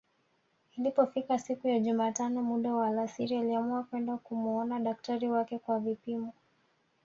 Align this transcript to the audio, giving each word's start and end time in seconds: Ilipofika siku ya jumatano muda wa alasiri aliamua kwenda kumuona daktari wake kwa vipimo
Ilipofika 0.77 1.39
siku 1.39 1.67
ya 1.67 1.79
jumatano 1.79 2.41
muda 2.43 2.73
wa 2.73 2.87
alasiri 2.87 3.35
aliamua 3.37 3.83
kwenda 3.83 4.17
kumuona 4.17 4.79
daktari 4.79 5.27
wake 5.27 5.59
kwa 5.59 5.79
vipimo 5.79 6.33